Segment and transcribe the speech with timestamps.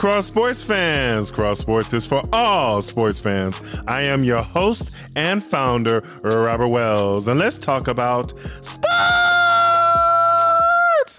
[0.00, 1.30] Cross Sports fans.
[1.30, 3.60] Cross Sports is for all sports fans.
[3.86, 8.90] I am your host and founder, Robert Wells, and let's talk about sports.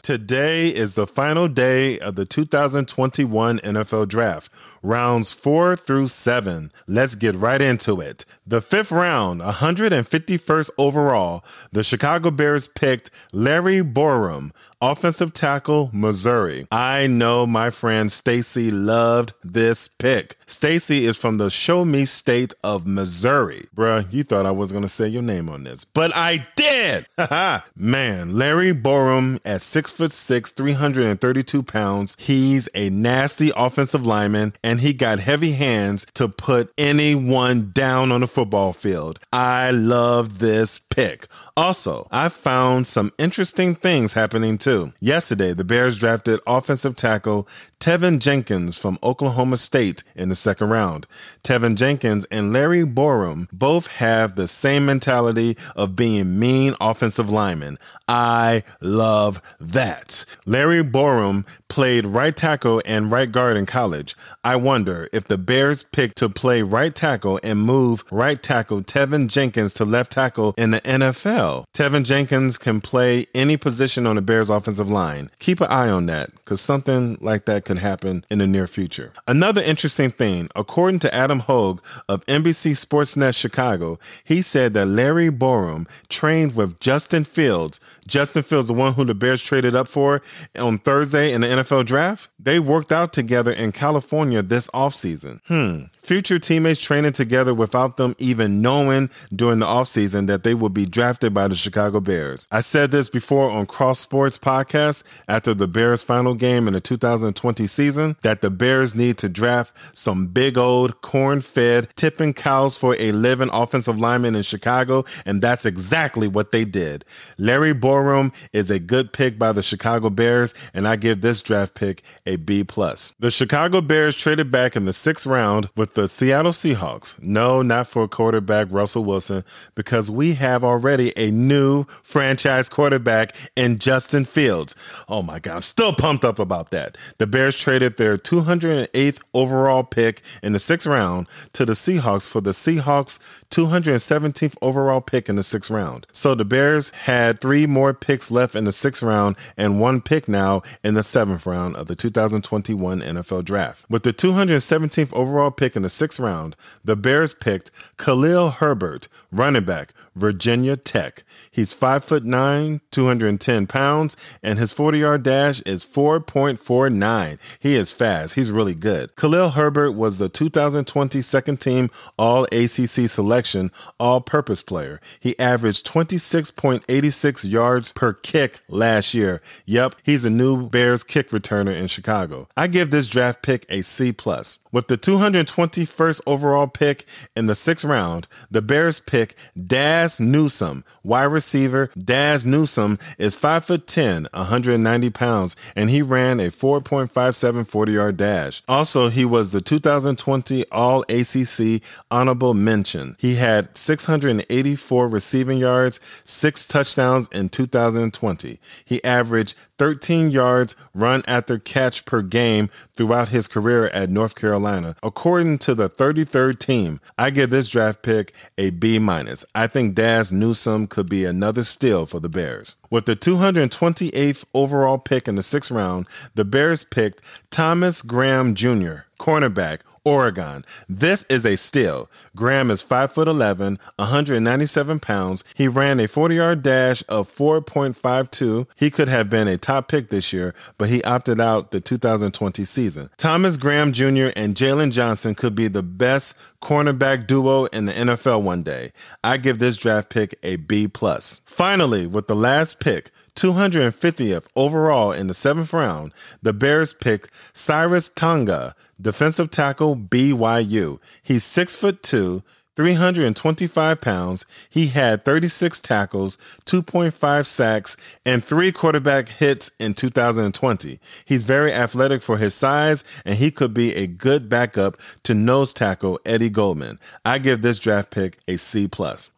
[0.02, 4.52] Today is the final day of the 2021 NFL Draft,
[4.82, 6.71] rounds four through seven.
[6.88, 8.25] Let's get right into it.
[8.52, 14.51] The fifth round, 151st overall, the Chicago Bears picked Larry Borom,
[14.82, 16.68] offensive tackle, Missouri.
[16.69, 20.37] I know my friend Stacy loved this pick.
[20.47, 23.68] Stacy is from the Show Me State of Missouri.
[23.74, 27.05] Bruh, you thought I was to say your name on this, but I did.
[27.75, 32.17] Man, Larry Borom at six foot six, 332 pounds.
[32.19, 38.22] He's a nasty offensive lineman and he got heavy hands to put anyone down on
[38.22, 39.19] the football field.
[39.31, 41.27] I love this pick.
[41.55, 44.93] Also, I found some interesting things happening too.
[44.99, 47.47] Yesterday, the Bears drafted offensive tackle
[47.79, 51.07] Teven Jenkins from Oklahoma State in the second round.
[51.43, 57.79] Teven Jenkins and Larry Borom both have the same mentality of being mean offensive linemen.
[58.07, 60.25] I love that.
[60.45, 64.16] Larry Borom played right tackle and right guard in college.
[64.44, 69.27] I wonder if the Bears pick to play right tackle and move right tackle Teven
[69.27, 71.66] Jenkins to left tackle in the NFL.
[71.73, 75.30] Teven Jenkins can play any position on the Bears offensive line.
[75.39, 79.11] Keep an eye on that because something like that could happen in the near future.
[79.28, 85.30] Another interesting thing, according to Adam Hoge of NBC Sportsnet Chicago, he said that Larry
[85.30, 87.80] Borom trained with Justin Fields.
[88.08, 90.22] Justin Fields, the one who the Bears traded up for
[90.59, 95.39] on Thursday in the NFL draft, they worked out together in California this offseason.
[95.47, 95.83] Hmm.
[96.03, 100.85] Future teammates training together without them even knowing during the offseason that they would be
[100.85, 102.47] drafted by the Chicago Bears.
[102.52, 106.81] I said this before on Cross Sports Podcast after the Bears' final game in the
[106.81, 112.75] 2020 season that the Bears need to draft some big old corn fed, tipping cows
[112.75, 117.06] for a living offensive lineman in Chicago, and that's exactly what they did.
[117.38, 121.75] Larry Borom is a good pick by the Chicago Bears, and I give this draft
[121.75, 122.63] pick a B.
[122.63, 123.13] plus.
[123.19, 127.22] The Chicago Bears traded back in the sixth round with the Seattle Seahawks.
[127.22, 129.44] No, not for quarterback Russell Wilson,
[129.75, 134.75] because we have already a new franchise quarterback in Justin Fields.
[135.07, 136.97] Oh my God, I'm still pumped up about that.
[137.18, 142.41] The Bears traded their 208th overall pick in the sixth round to the Seahawks for
[142.41, 143.19] the Seahawks
[143.51, 146.07] 217th overall pick in the sixth round.
[146.12, 150.28] So the Bears had three more picks left in the sixth round and one pick
[150.28, 153.85] now in the seventh round of the 2021 NFL Draft.
[153.90, 159.64] With the 217th overall pick in the sixth round, the Bears picked Khalil Herbert, running
[159.64, 161.24] back, Virginia Tech.
[161.50, 167.38] He's 5 foot 9, 210 pounds, and his 40 yard dash is 4.49.
[167.59, 168.36] He is fast.
[168.36, 169.16] He's really good.
[169.16, 175.00] Khalil Herbert was the 2020 second team All ACC selection all purpose player.
[175.19, 179.42] He averaged 26.86 yards per kick last year.
[179.66, 182.48] Yep, he's a new Bears kick returner in Chicago.
[182.56, 184.12] I give this draft pick a C.
[184.12, 184.59] plus.
[184.71, 187.05] With the 221st overall pick
[187.35, 189.35] in the sixth round, the Bears pick
[189.67, 191.91] Dazz Newsome, wide receiver.
[192.01, 198.63] Dazz Newsome is 5'10, 190 pounds, and he ran a 4.57 40 yard dash.
[198.67, 203.17] Also, he was the 2020 All ACC honorable mention.
[203.19, 208.59] He had 684 receiving yards, six touchdowns in 2020.
[208.85, 214.96] He averaged 13 yards run after catch per game throughout his career at North Carolina.
[215.02, 219.44] According to the 33rd team, I give this draft pick a B minus.
[219.56, 222.75] I think Dazz Newsome could be another steal for the Bears.
[222.92, 229.06] With the 228th overall pick in the sixth round, the Bears picked Thomas Graham Jr.,
[229.21, 230.65] cornerback, Oregon.
[230.89, 232.09] This is a steal.
[232.35, 235.44] Graham is 5 foot 11, 197 pounds.
[235.53, 238.65] He ran a 40 yard dash of 4.52.
[238.75, 242.65] He could have been a top pick this year, but he opted out the 2020
[242.65, 243.12] season.
[243.18, 244.29] Thomas Graham Jr.
[244.35, 248.91] and Jaylon Johnson could be the best cornerback duo in the NFL one day.
[249.24, 251.41] I give this draft pick a B plus.
[251.45, 258.13] Finally, with the last pick, 250th overall in the seventh round, the Bears picked Khyiris
[258.13, 261.00] Tonga, defensive tackle BYU.
[261.22, 262.44] He's six foot two,
[262.75, 264.45] 325 pounds.
[264.69, 271.00] He had 36 tackles, 2.5 sacks, and three quarterback hits in 2020.
[271.25, 275.73] He's very athletic for his size, and he could be a good backup to nose
[275.73, 277.00] tackle Eddie Goldman.
[277.25, 278.89] I give this draft pick a C.